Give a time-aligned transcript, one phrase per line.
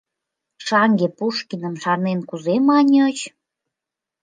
[0.65, 3.17] Шаҥге, Пушкиным шарнен, кузе маньыч?